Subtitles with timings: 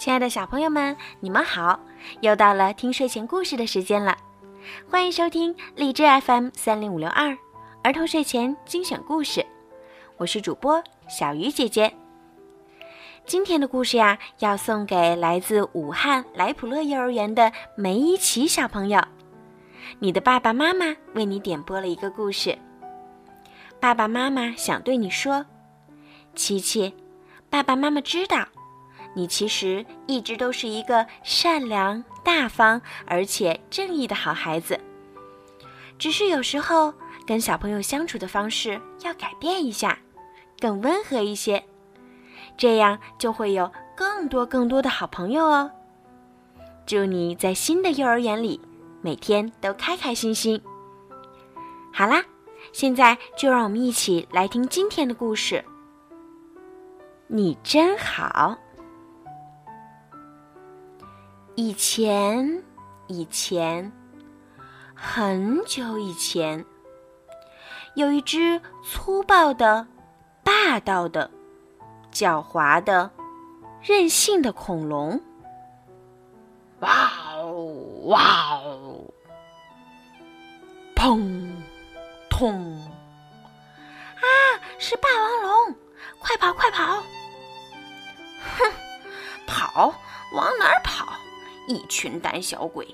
[0.00, 1.78] 亲爱的小朋友们，你们好！
[2.22, 4.16] 又到了听睡前故事的时间了，
[4.88, 7.36] 欢迎收听荔枝 FM 三零五六二
[7.84, 9.44] 儿童睡前精选故事，
[10.16, 11.92] 我是主播小鱼姐姐。
[13.26, 19.02] 今天的故事呀，要送给来自武汉莱普乐幼儿园的梅一奇小朋友。
[19.98, 22.56] 你的爸爸妈妈为你点播了一个故事，
[23.78, 25.44] 爸爸妈妈想对你说
[26.34, 26.94] ：“琪琪，
[27.50, 28.46] 爸爸妈妈知道。”
[29.14, 34.78] 你其实一直都是一个善良、大方而且正义的好孩子，
[35.98, 36.94] 只是有时候
[37.26, 39.98] 跟小朋友相处的方式要改变一下，
[40.60, 41.64] 更温和一些，
[42.56, 45.70] 这样就会有更多更多的好朋友哦。
[46.86, 48.60] 祝你在新的幼儿园里
[49.02, 50.60] 每天都开开心心。
[51.92, 52.24] 好啦，
[52.72, 55.64] 现在就让我们一起来听今天的故事。
[57.26, 58.56] 你真好。
[61.62, 62.64] 以前，
[63.06, 63.92] 以前，
[64.94, 66.64] 很久以前，
[67.92, 69.86] 有一只粗暴的、
[70.42, 71.30] 霸道的、
[72.10, 73.10] 狡猾的、
[73.82, 75.20] 任性的恐龙。
[76.78, 77.52] 哇哦，
[78.06, 79.04] 哇哦！
[80.96, 81.52] 砰，
[82.30, 82.74] 痛！
[84.16, 84.24] 啊，
[84.78, 85.76] 是霸王龙！
[86.18, 87.02] 快跑，快跑！
[88.56, 88.72] 哼，
[89.46, 89.94] 跑，
[90.32, 91.19] 往哪儿跑？
[91.66, 92.86] 一群胆小鬼，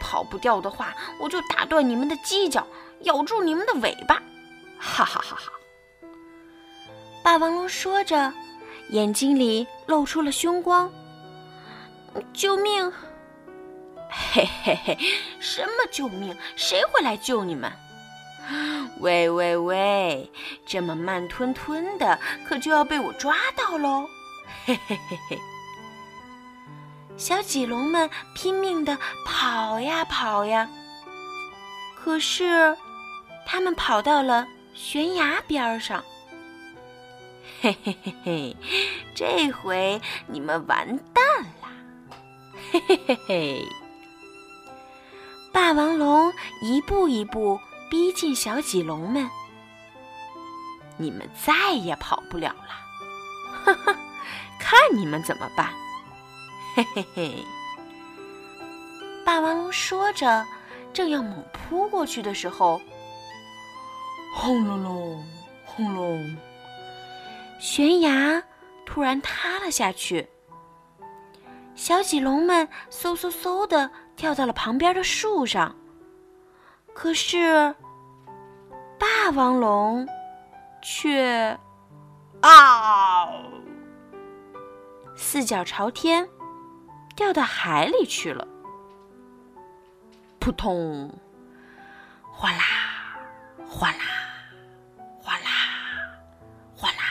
[0.00, 2.66] 跑不掉的话，我就打断你们的犄角，
[3.02, 4.22] 咬住你们的尾巴！
[4.78, 5.52] 哈哈哈哈！
[7.22, 8.32] 霸王龙说着，
[8.90, 10.92] 眼睛里露出了凶光。
[12.32, 12.92] 救命！
[14.10, 14.98] 嘿嘿嘿，
[15.40, 16.36] 什么救命？
[16.56, 17.72] 谁会来救你们？
[19.00, 20.30] 喂喂喂，
[20.66, 24.06] 这么慢吞吞的，可就要被我抓到喽！
[24.64, 25.38] 嘿嘿嘿嘿。
[27.16, 30.68] 小棘龙们拼命地跑呀跑呀，
[31.96, 32.76] 可是，
[33.46, 36.04] 他们跑到了悬崖边上。
[37.62, 38.56] 嘿嘿嘿嘿，
[39.14, 41.24] 这回你们完蛋
[41.62, 41.68] 了！
[42.70, 43.68] 嘿嘿嘿嘿。
[45.52, 47.58] 霸王龙一步一步
[47.90, 49.30] 逼近小棘龙们，
[50.98, 53.64] 你们再也跑不了了！
[53.64, 53.96] 哈哈，
[54.60, 55.72] 看你们怎么办！
[56.76, 57.44] 嘿嘿嘿！
[59.24, 60.44] 霸王龙说着，
[60.92, 62.78] 正要猛扑过去的时候，
[64.34, 65.24] 轰隆隆，
[65.64, 66.36] 轰隆！
[67.58, 68.42] 悬崖
[68.84, 70.28] 突然塌了下去，
[71.74, 75.74] 小棘龙们嗖嗖嗖的跳到了旁边的树上。
[76.92, 77.74] 可是，
[78.98, 80.06] 霸王龙
[80.82, 81.58] 却
[82.42, 83.30] 啊，
[85.16, 86.28] 四脚朝天。
[87.16, 88.46] 掉到海里去了。
[90.38, 91.12] 扑通！
[92.30, 92.58] 哗啦，
[93.66, 93.98] 哗啦，
[95.18, 95.48] 哗啦，
[96.76, 97.02] 哗啦。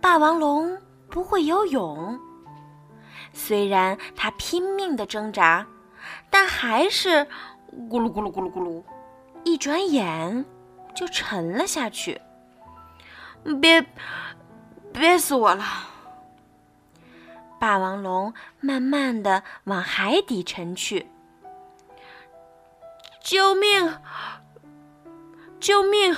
[0.00, 0.76] 霸王龙
[1.10, 2.18] 不会游泳，
[3.32, 5.66] 虽然它拼命的挣扎，
[6.30, 7.26] 但还是
[7.90, 8.82] 咕噜咕噜咕噜咕噜，
[9.44, 10.44] 一转眼
[10.94, 12.20] 就沉了下去。
[13.60, 13.86] 憋，
[14.92, 15.64] 憋死我了！
[17.66, 21.10] 霸王龙慢慢的往海底沉去。
[23.20, 23.98] 救命！
[25.58, 26.16] 救命！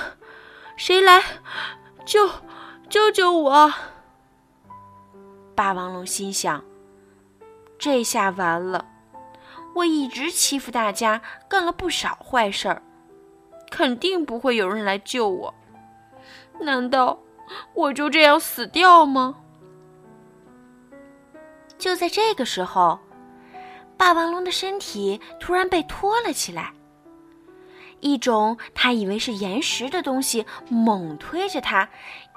[0.77, 1.25] 谁来
[2.05, 2.29] 救
[2.91, 3.73] 救救我！
[5.55, 6.63] 霸王龙心想：
[7.79, 8.85] 这下完了，
[9.75, 12.83] 我一直欺负大家，干了不少坏事儿，
[13.71, 15.55] 肯定不会有人来救我。
[16.61, 17.21] 难道
[17.73, 19.37] 我就这样死掉吗？
[21.79, 22.99] 就在这个时候，
[23.97, 26.73] 霸王龙的身体突然被拖了起来。
[28.01, 31.89] 一种他以为是岩石的东西猛推着它，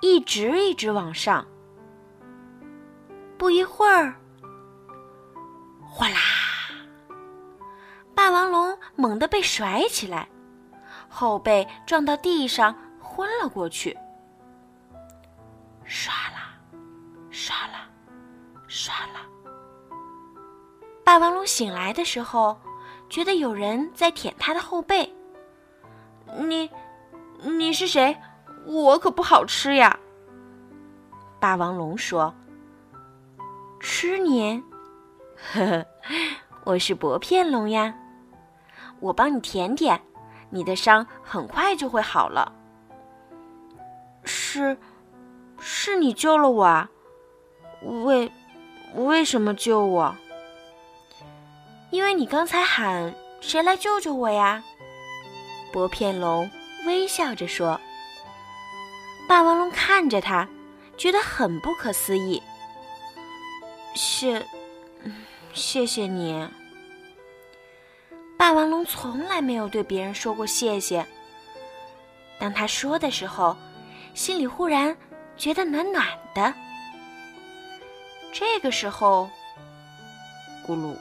[0.01, 1.45] 一直一直往上。
[3.37, 4.15] 不一会儿，
[5.87, 6.17] 哗啦！
[8.15, 10.27] 霸王龙猛地被甩起来，
[11.07, 13.95] 后背撞到地上，昏了过去。
[15.87, 16.55] 唰啦，
[17.31, 17.87] 唰啦，
[18.71, 19.19] 算了。
[21.03, 22.57] 霸王龙醒来的时候，
[23.09, 25.13] 觉得有人在舔他的后背。
[26.39, 26.69] 你，
[27.43, 28.15] 你是谁？
[28.65, 29.99] 我可不好吃呀。
[31.37, 32.33] 霸王龙说
[33.81, 34.63] ：“吃你？
[35.35, 35.85] 呵呵，
[36.63, 37.93] 我是薄片龙呀。
[39.01, 39.99] 我帮你舔舔，
[40.49, 42.53] 你的伤很快就会好了。
[44.23, 44.77] 是，
[45.59, 46.89] 是你救了我啊？
[48.05, 48.31] 为，
[48.95, 50.15] 为什么救我？
[51.89, 54.63] 因为你刚才喊“谁来救救我呀”，
[55.73, 56.49] 薄片龙
[56.85, 57.79] 微笑着说。
[59.27, 60.47] 霸王龙看着他，
[60.97, 62.41] 觉得很不可思议。
[63.93, 64.45] 谢，
[65.53, 66.47] 谢谢你。
[68.37, 71.05] 霸王龙从来没有对别人说过谢谢。
[72.39, 73.55] 当他说的时候，
[74.13, 74.95] 心里忽然
[75.37, 76.53] 觉得暖暖的。
[78.41, 79.29] 这个时候，
[80.67, 80.97] 咕噜，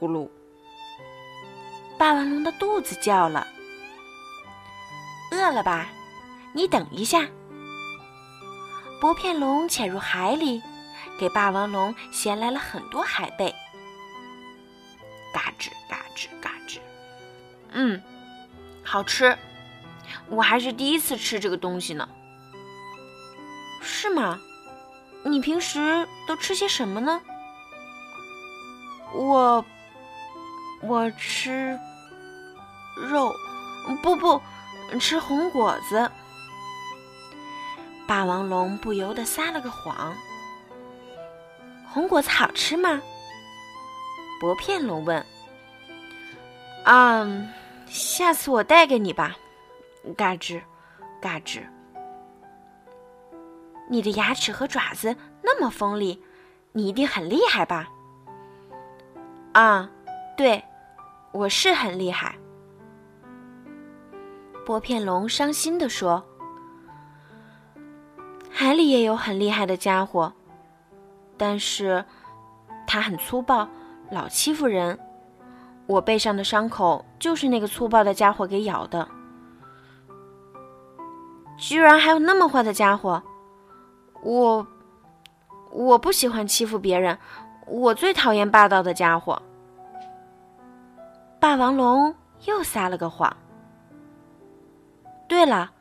[0.00, 0.28] 咕噜，
[1.98, 3.46] 霸王龙的肚子叫了。
[5.30, 5.86] 饿了吧？
[6.52, 7.28] 你等一下。
[9.00, 10.60] 薄片龙潜入海里，
[11.18, 13.54] 给霸王龙衔来了很多海贝。
[15.32, 16.80] 嘎吱嘎吱嘎吱，
[17.70, 18.02] 嗯，
[18.82, 19.36] 好吃。
[20.28, 22.08] 我还是第一次吃这个东西呢。
[23.80, 24.40] 是吗？
[25.24, 27.20] 你平时都吃些什么呢？
[29.14, 29.64] 我，
[30.82, 31.78] 我吃
[32.96, 33.34] 肉，
[34.02, 34.40] 不不，
[34.98, 36.10] 吃红果子。
[38.06, 40.14] 霸王龙不由得撒了个谎。
[41.92, 43.00] 红果子好吃吗？
[44.40, 45.24] 薄片龙问。
[46.84, 47.48] 嗯，
[47.86, 49.36] 下次我带给你吧。
[50.16, 50.60] 嘎吱，
[51.20, 51.62] 嘎吱。
[53.92, 56.24] 你的牙齿和爪子那么锋利，
[56.72, 57.90] 你一定很厉害吧？
[59.52, 59.90] 啊，
[60.34, 60.64] 对，
[61.30, 62.34] 我是很厉害。
[64.64, 66.24] 薄片龙伤心地说
[68.50, 70.32] ：“海里也有很厉害的家伙，
[71.36, 72.02] 但是
[72.86, 73.68] 他很粗暴，
[74.10, 74.98] 老欺负人。
[75.86, 79.06] 我背上的伤口就是那个粗暴的家伙给咬的。
[81.58, 83.22] 居然还有那么坏的家伙！”
[84.22, 84.64] 我，
[85.72, 87.18] 我不喜欢欺负别人，
[87.66, 89.42] 我最讨厌霸道的家伙。
[91.40, 92.14] 霸王龙
[92.44, 93.36] 又撒了个谎。
[95.28, 95.72] 对了，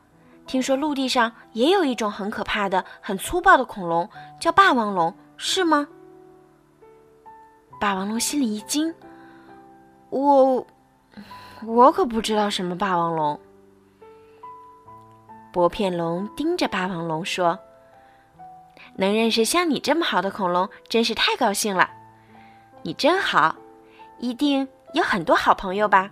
[0.48, 4.10] 听说陆地上也有一种很可怕的、很粗暴的恐龙，
[4.40, 5.88] 叫霸王龙，是吗？
[7.80, 8.92] 霸王龙心里一惊，
[10.10, 10.66] 我，
[11.64, 13.40] 我可不知道什么霸王龙。
[15.52, 17.60] 薄片龙盯着霸王龙说。
[18.96, 21.90] 能认识像你这么好的恐龙，真是太高兴了。
[22.84, 23.56] 你真好，
[24.20, 26.10] 一定有很多好朋友吧？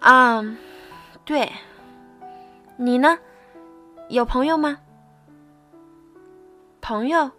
[0.00, 0.56] 嗯，
[1.24, 1.50] 对。
[2.76, 3.18] 你呢？
[4.08, 4.78] 有朋友吗？
[6.80, 7.30] 朋友？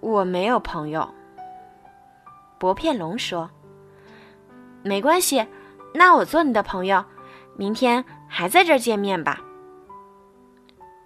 [0.00, 1.08] 我没有朋友。
[2.58, 3.48] 薄片龙说
[4.82, 5.46] ：“没关系，
[5.94, 7.04] 那我做你的朋友。
[7.56, 9.40] 明天还在这儿见面吧。”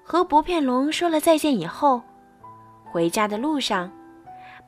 [0.09, 2.01] 和薄片龙说了再见以后，
[2.85, 3.91] 回家的路上，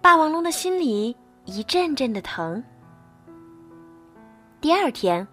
[0.03, 2.61] 霸王龙的心里一阵阵的疼。
[4.61, 5.25] 第二天，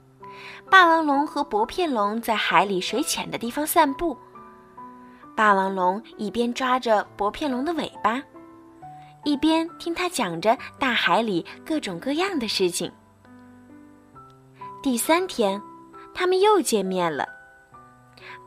[0.69, 4.15] 霸王龙和薄片龙在海里水浅的地方散步。
[5.35, 8.21] 霸王龙一边抓着薄片龙的尾巴，
[9.23, 12.91] 一边听他讲着大海里各种各样的事情。
[14.83, 15.59] 第三天，
[16.13, 17.27] 他们又见面了。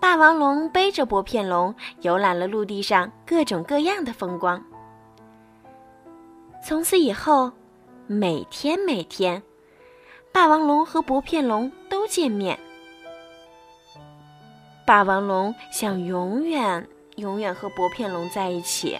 [0.00, 4.62] 霸王龙背着薄片龙游览了陆地上各种各样的风光。
[6.64, 7.50] 从此以后，
[8.06, 9.42] 每天每天，
[10.32, 12.58] 霸王龙和薄片龙都见面。
[14.86, 18.98] 霸王龙想永远永远和薄片龙在一起，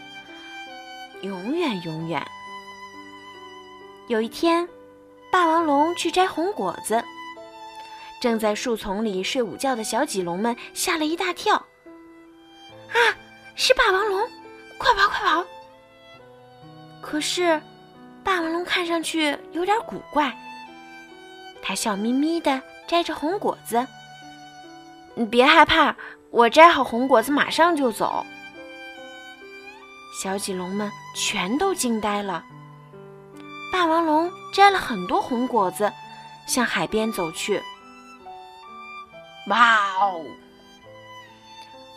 [1.23, 2.25] 永远永远。
[4.09, 4.69] 有一天，
[5.31, 7.03] 霸王龙去摘红果子。
[8.21, 11.55] 正在树丛里睡午觉的小棘龙们吓了一大跳。
[11.57, 12.97] 啊，
[13.55, 14.29] 是霸王龙！
[14.79, 15.45] 快跑，快跑！
[17.01, 17.61] 可是，
[18.25, 20.37] 霸王龙看上去有点古怪。
[21.63, 23.87] 他笑眯眯的摘着红果子。
[25.15, 25.95] 你别害怕，
[26.31, 28.25] 我摘好红果子马上就走。
[30.23, 32.45] 小棘龙们全都惊呆了。
[33.73, 35.93] 霸王龙摘了很多红果子，
[36.47, 37.63] 向海边走去。
[39.49, 40.25] 哇哦！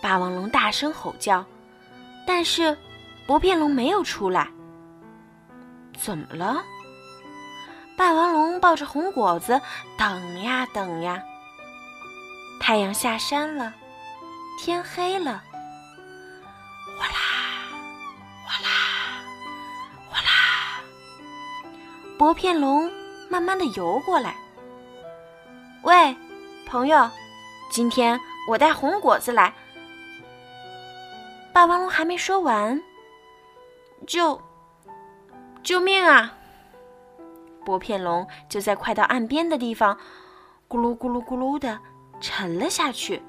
[0.01, 1.45] 霸王龙大声吼叫，
[2.25, 2.77] 但是
[3.27, 4.47] 薄片龙没有出来。
[5.97, 6.63] 怎么了？
[7.97, 9.61] 霸王龙抱着红果子
[9.97, 11.21] 等呀等呀。
[12.59, 13.73] 太阳下山了，
[14.59, 15.43] 天黑了。
[16.97, 17.13] 哗啦，
[18.45, 18.69] 哗啦，
[20.09, 20.81] 哗啦！
[22.17, 22.89] 薄片龙
[23.29, 24.35] 慢慢的游过来。
[25.83, 26.15] 喂，
[26.65, 27.09] 朋友。
[27.71, 29.53] 今天我带红果子来。
[31.53, 32.83] 霸王龙还没说完，
[34.05, 34.41] 就
[35.63, 36.37] 救命啊！
[37.63, 39.97] 薄片龙就在快到岸边的地方，
[40.67, 41.79] 咕噜咕噜咕噜的
[42.19, 43.21] 沉了下去。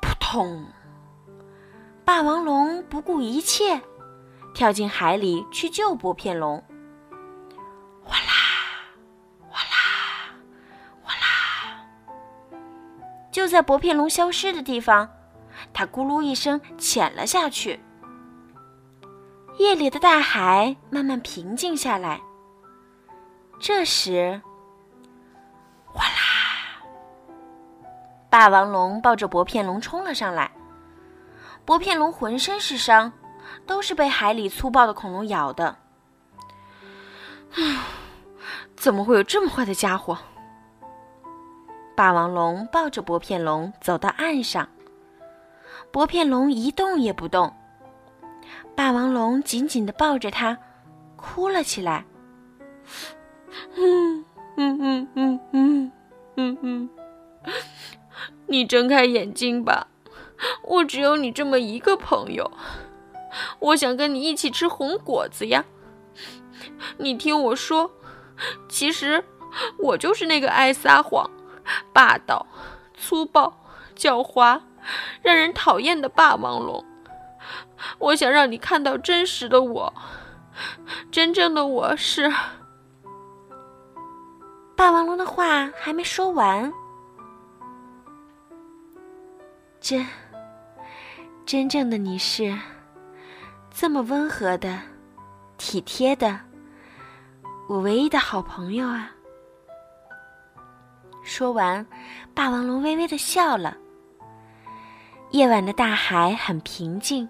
[0.00, 0.64] 扑通！
[2.04, 3.80] 霸王龙不顾一切，
[4.54, 6.62] 跳进海里去救薄片龙。
[13.48, 15.08] 在薄片龙消失的地方，
[15.72, 17.80] 它咕噜一声潜了下去。
[19.58, 22.20] 夜里的大海慢慢平静下来。
[23.58, 24.40] 这时，
[25.84, 26.84] 哗啦！
[28.30, 30.50] 霸王龙抱着薄片龙冲了上来。
[31.64, 33.12] 薄片龙浑身是伤，
[33.66, 35.76] 都是被海里粗暴的恐龙咬的。
[38.76, 40.16] 怎么会有这么坏的家伙？
[41.98, 44.68] 霸王龙抱着薄片龙走到岸上，
[45.90, 47.52] 薄片龙一动也不动。
[48.76, 50.56] 霸王龙紧紧地抱着它，
[51.16, 52.04] 哭了起来。
[53.74, 54.24] 嗯
[54.56, 55.92] 嗯嗯嗯嗯
[56.36, 56.90] 嗯嗯，
[58.46, 59.88] 你睁开眼睛吧，
[60.62, 62.48] 我只有你这么一个朋友，
[63.58, 65.64] 我想跟你一起吃红果子呀。
[66.98, 67.90] 你听我说，
[68.68, 69.24] 其实
[69.80, 71.28] 我就是那个爱撒谎、
[71.92, 72.46] 霸道、
[72.96, 73.64] 粗暴、
[73.96, 74.60] 狡猾、
[75.22, 76.84] 让人讨厌的霸王龙。
[77.98, 79.94] 我想让你看到真实的我，
[81.10, 82.32] 真正的我是。
[84.76, 86.72] 霸王龙的话还没说完，
[89.80, 90.06] 真
[91.44, 92.56] 真正的你是
[93.70, 94.80] 这么温和的、
[95.56, 96.40] 体贴的，
[97.68, 99.10] 我唯一的好朋友啊！
[101.28, 101.86] 说完，
[102.34, 103.76] 霸王龙微微的笑了。
[105.30, 107.28] 夜晚的大海很平静，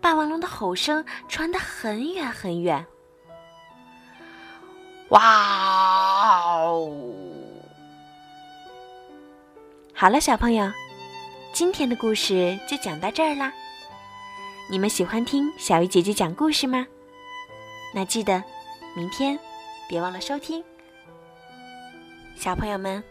[0.00, 2.86] 霸王龙的吼声传得很远很远。
[5.10, 6.90] 哇哦！
[9.92, 10.72] 好了，小朋友，
[11.52, 13.52] 今天的故事就讲到这儿啦。
[14.70, 16.86] 你们喜欢听小鱼姐姐讲故事吗？
[17.94, 18.42] 那记得
[18.96, 19.38] 明天
[19.90, 20.64] 别忘了收听。
[22.38, 23.02] 小朋友们，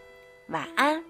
[0.48, 1.04] 晚安。